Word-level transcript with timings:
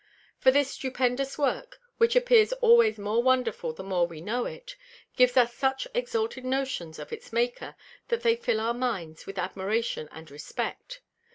For 0.39 0.49
this 0.49 0.71
stupendous 0.71 1.37
Work, 1.37 1.79
which 1.99 2.15
appears 2.15 2.53
always 2.53 2.97
more 2.97 3.21
wonderful 3.21 3.71
the 3.71 3.83
more 3.83 4.07
we 4.07 4.19
know 4.19 4.45
it, 4.47 4.75
gives 5.15 5.37
us 5.37 5.53
such 5.53 5.87
exalted 5.93 6.43
Notions 6.43 6.97
of 6.97 7.13
its 7.13 7.31
Maker, 7.31 7.75
that 8.07 8.23
they 8.23 8.35
fill 8.35 8.59
our 8.61 8.73
Minds 8.73 9.27
with 9.27 9.37
Admiration 9.37 10.09
and 10.11 10.31
Respect. 10.31 11.01